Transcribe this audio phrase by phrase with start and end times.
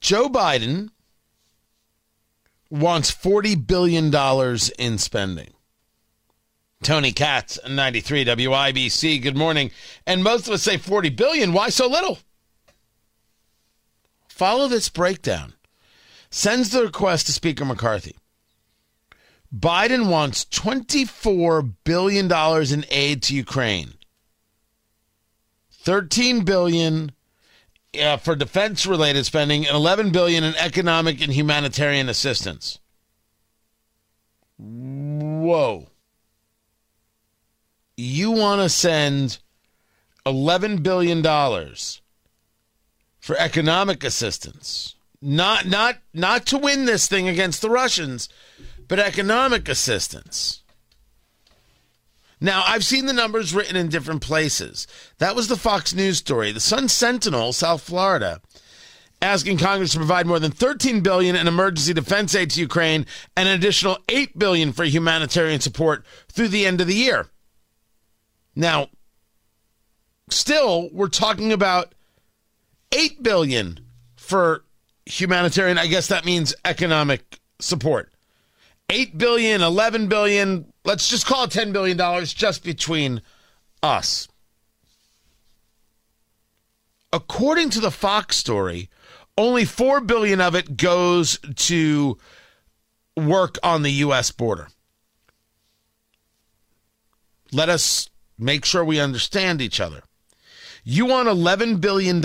[0.00, 0.90] Joe Biden
[2.70, 4.14] wants $40 billion
[4.78, 5.52] in spending.
[6.82, 9.22] Tony Katz, 93 WIBC.
[9.22, 9.70] Good morning.
[10.06, 11.52] And most of us say 40 billion.
[11.52, 12.18] Why so little?
[14.28, 15.52] Follow this breakdown.
[16.30, 18.16] Sends the request to Speaker McCarthy.
[19.54, 22.32] Biden wants $24 billion
[22.72, 23.94] in aid to Ukraine.
[25.72, 27.12] 13 billion
[27.98, 32.78] uh, for defense related spending and 11 billion in economic and humanitarian assistance.
[34.58, 35.88] Whoa.
[37.96, 39.38] You want to send
[40.26, 42.00] 11 billion dollars
[43.18, 44.94] for economic assistance.
[45.22, 48.28] Not not not to win this thing against the Russians,
[48.88, 50.62] but economic assistance.
[52.40, 54.86] Now, I've seen the numbers written in different places.
[55.18, 56.52] That was the Fox News story.
[56.52, 58.40] The Sun Sentinel, South Florida,
[59.20, 63.04] asking Congress to provide more than 13 billion in emergency defense aid to Ukraine
[63.36, 67.26] and an additional 8 billion for humanitarian support through the end of the year.
[68.56, 68.88] Now,
[70.30, 71.94] still we're talking about
[72.92, 73.80] 8 billion
[74.16, 74.64] for
[75.04, 78.09] humanitarian, I guess that means economic support.
[78.90, 83.22] 8 billion, 11 billion, let's just call it 10 billion dollars just between
[83.82, 84.28] us.
[87.12, 88.88] According to the Fox story,
[89.38, 92.18] only 4 billion of it goes to
[93.16, 94.68] work on the US border.
[97.52, 100.02] Let us make sure we understand each other.
[100.84, 102.22] You want $11 billion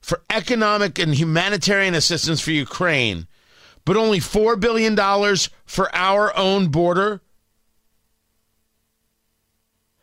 [0.00, 3.26] for economic and humanitarian assistance for Ukraine,
[3.84, 4.96] but only $4 billion
[5.66, 7.20] for our own border?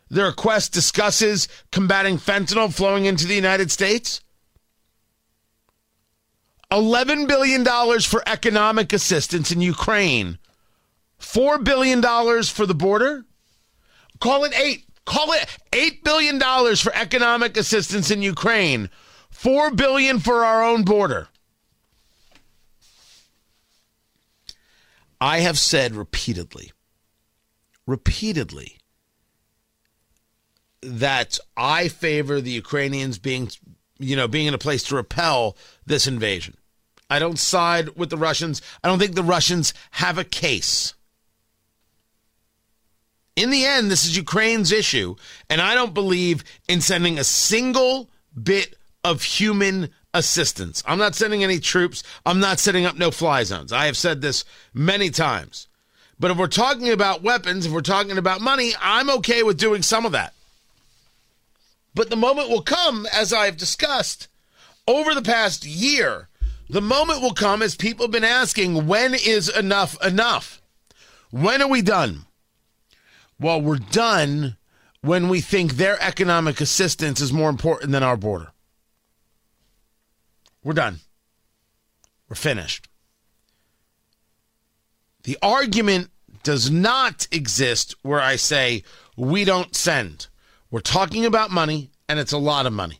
[0.10, 4.22] The request discusses combating fentanyl flowing into the United States?
[6.72, 7.66] $11 billion
[8.02, 10.38] for economic assistance in Ukraine.
[11.20, 12.02] $4 billion
[12.44, 13.26] for the border?
[14.20, 14.86] Call it eight.
[15.06, 16.40] Call it $8 billion
[16.76, 18.90] for economic assistance in Ukraine.
[19.32, 21.30] 4 billion for our own border.
[25.22, 26.72] I have said repeatedly,
[27.86, 28.78] repeatedly,
[30.82, 33.50] that I favor the Ukrainians being,
[33.98, 36.56] you know, being in a place to repel this invasion.
[37.10, 38.62] I don't side with the Russians.
[38.84, 40.94] I don't think the Russians have a case.
[43.36, 45.16] In the end, this is Ukraine's issue,
[45.50, 48.10] and I don't believe in sending a single
[48.42, 50.84] bit of human assistance.
[50.86, 52.04] I'm not sending any troops.
[52.26, 53.72] I'm not setting up no fly zones.
[53.72, 55.68] I have said this many times.
[56.20, 59.82] But if we're talking about weapons, if we're talking about money, I'm okay with doing
[59.82, 60.34] some of that.
[61.96, 64.28] But the moment will come, as I've discussed
[64.88, 66.28] over the past year,
[66.70, 70.62] the moment will come as people have been asking, when is enough enough?
[71.32, 72.26] When are we done?
[73.40, 74.58] well, we're done
[75.02, 78.52] when we think their economic assistance is more important than our border.
[80.70, 81.00] We're done.
[82.30, 82.88] We're finished.
[85.24, 86.12] The argument
[86.44, 88.84] does not exist where I say
[89.18, 90.28] we don't send.
[90.70, 93.00] We're talking about money, and it's a lot of money.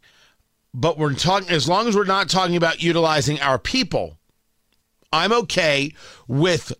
[0.74, 4.18] But we're talking, as long as we're not talking about utilizing our people,
[5.14, 5.94] I'm okay
[6.28, 6.74] with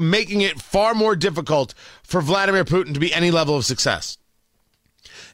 [0.00, 4.18] making it far more difficult for Vladimir Putin to be any level of success.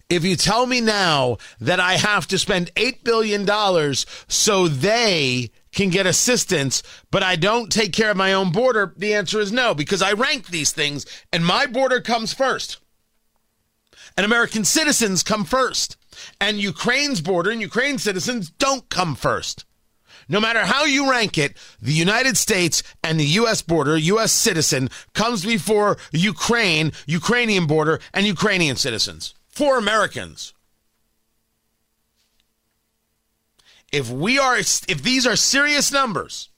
[0.08, 3.46] If you tell me now that I have to spend $8 billion
[4.26, 9.12] so they can get assistance, but I don't take care of my own border, the
[9.12, 12.78] answer is no, because I rank these things and my border comes first.
[14.16, 15.98] And American citizens come first.
[16.41, 19.66] And Ukraine's border and Ukraine citizens don't come first.
[20.27, 23.62] No matter how you rank it, the United States and the U.S.
[23.62, 24.33] border, U.S.
[24.33, 29.34] citizen, comes before Ukraine, Ukrainian border, and Ukrainian citizens.
[29.59, 30.55] For Americans.
[33.91, 36.49] If we are, if these are serious numbers,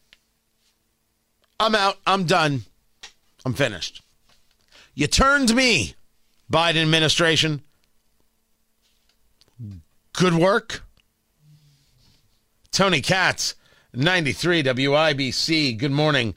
[1.58, 1.96] I'm out.
[2.06, 2.64] I'm done.
[3.46, 4.02] I'm finished.
[4.94, 5.94] You turned me,
[6.52, 7.62] Biden administration.
[10.12, 10.82] Good work.
[12.70, 13.54] Tony Katz,
[13.94, 15.78] 93 WIBC.
[15.78, 16.34] Good morning.